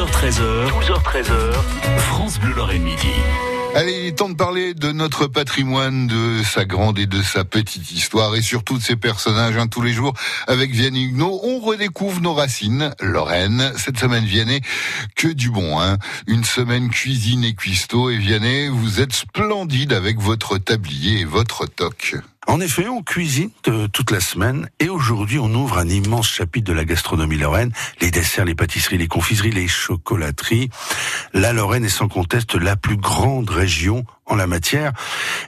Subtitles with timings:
[0.00, 1.52] 12h13h, 12h13h,
[1.98, 3.12] France Bleu Lorraine Midi.
[3.74, 7.44] Allez, il est temps de parler de notre patrimoine, de sa grande et de sa
[7.44, 9.58] petite histoire, et surtout de ses personnages.
[9.58, 10.14] Hein, tous les jours,
[10.46, 12.94] avec Vianney Huguenot, on redécouvre nos racines.
[13.02, 14.62] Lorraine, cette semaine Vianney,
[15.16, 15.78] que du bon.
[15.78, 15.98] Hein.
[16.26, 21.66] Une semaine cuisine et cuistot, et Vianney, vous êtes splendide avec votre tablier et votre
[21.66, 22.16] toque.
[22.46, 26.66] En effet, on cuisine euh, toute la semaine et aujourd'hui on ouvre un immense chapitre
[26.66, 27.70] de la gastronomie lorraine,
[28.00, 30.70] les desserts, les pâtisseries, les confiseries, les chocolateries.
[31.34, 34.92] La Lorraine est sans conteste la plus grande région en la matière.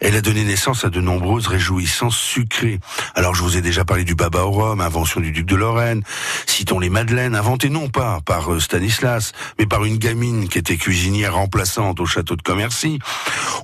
[0.00, 2.78] Elle a donné naissance à de nombreuses réjouissances sucrées.
[3.14, 6.02] Alors je vous ai déjà parlé du baba au rhum, invention du duc de Lorraine.
[6.46, 10.76] Citons les madeleines, inventées non pas par euh, Stanislas, mais par une gamine qui était
[10.76, 12.98] cuisinière remplaçante au château de Commercy.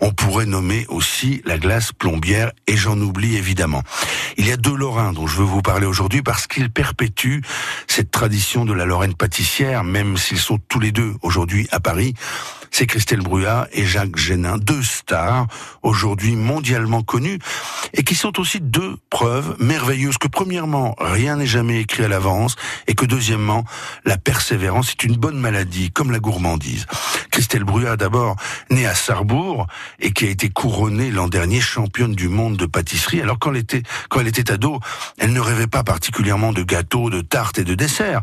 [0.01, 3.18] On pourrait nommer aussi la glace plombière et j'en oublie
[4.37, 7.43] Il y a deux Lorrains dont je veux vous parler aujourd'hui parce qu'ils perpétuent
[7.87, 12.15] cette tradition de la Lorraine pâtissière, même s'ils sont tous les deux aujourd'hui à Paris
[12.79, 15.49] c'est Christelle Bruyat et Jacques Génin, deux stars
[15.83, 17.41] aujourd'hui mondialement connues
[17.93, 22.55] et qui sont aussi deux preuves merveilleuses que premièrement, rien n'est jamais écrit à l'avance
[22.87, 23.65] et que deuxièmement,
[24.05, 26.87] la persévérance est une bonne maladie comme la gourmandise.
[27.33, 28.37] Christelle Bruyat d'abord
[28.71, 29.67] née à Sarrebourg
[29.99, 33.21] et qui a été couronnée l'an dernier championne du monde de pâtisserie.
[33.21, 34.79] Alors quand elle était quand elle était ado,
[35.19, 38.23] elle ne rêvait pas particulièrement de gâteaux, de tartes et de desserts.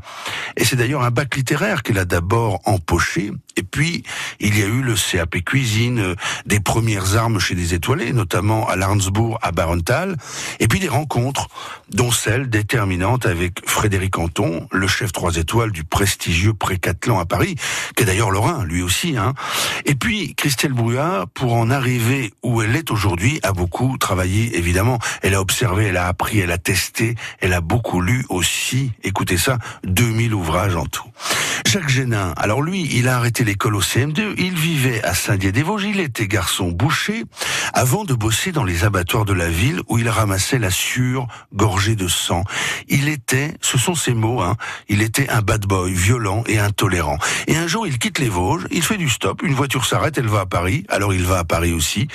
[0.55, 4.03] Et c'est d'ailleurs un bac littéraire qu'elle a d'abord empoché et puis
[4.39, 8.67] il y a eu le CAP cuisine, euh, des premières armes chez des étoilés, notamment
[8.67, 10.17] à Larnsbourg, à Barenthal,
[10.59, 11.47] et puis des rencontres,
[11.89, 17.55] dont celle déterminante avec Frédéric Anton, le chef trois étoiles du prestigieux Précatelan à Paris,
[17.95, 19.15] qui est d'ailleurs lorrain, lui aussi.
[19.17, 19.33] Hein.
[19.85, 24.99] Et puis Christelle Brouillard, pour en arriver où elle est aujourd'hui, a beaucoup travaillé, évidemment.
[25.21, 29.37] Elle a observé, elle a appris, elle a testé, elle a beaucoup lu aussi, écoutez
[29.37, 31.09] ça, 2000 ouvrages en tout.
[31.65, 35.99] Jacques Génin, alors lui, il a arrêté l'école au CM2, il vivait à Saint-Dié-des-Vosges, il
[35.99, 37.23] était garçon boucher,
[37.73, 41.95] avant de bosser dans les abattoirs de la ville où il ramassait la sueur gorgée
[41.95, 42.43] de sang.
[42.87, 44.57] Il était, ce sont ses mots, hein,
[44.89, 47.19] il était un bad boy, violent et intolérant.
[47.47, 50.27] Et un jour, il quitte les Vosges, il fait du stop, une voiture s'arrête, elle
[50.27, 52.07] va à Paris, alors il va à Paris aussi,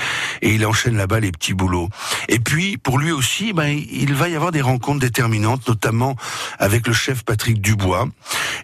[0.42, 1.88] et il enchaîne là-bas les petits boulots.
[2.28, 6.16] Et puis, pour lui aussi, ben, il va y avoir des rencontres déterminantes, notamment
[6.58, 8.08] avec le chef Patrick Dubois.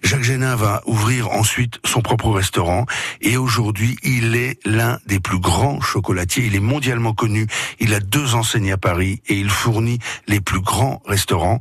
[0.02, 2.86] Jacques Génin va ouvrir ensuite son propre restaurant
[3.20, 6.44] et aujourd'hui il est l'un des plus grands chocolatiers.
[6.46, 7.46] Il est mondialement connu.
[7.80, 11.60] Il a deux enseignes à Paris et il fournit les plus grands restaurants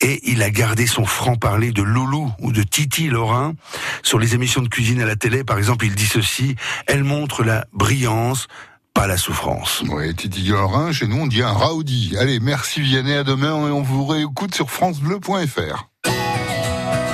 [0.00, 3.54] et il a gardé son franc-parler de Loulou ou de Titi Lorrain.
[4.02, 7.42] Sur les émissions de cuisine à la télé, par exemple, il dit ceci, elle montre
[7.42, 8.46] la brillance,
[8.94, 9.82] pas la souffrance.
[9.88, 12.16] Oui, Titi Lorrain, chez nous on dit un raoudi.
[12.18, 15.88] Allez, merci Vianney, à demain et on vous réécoute sur francebleu.fr.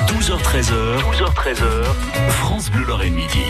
[0.06, 1.84] 12h13h, 12h13h,
[2.28, 3.44] France Bleu Lorraine Midi.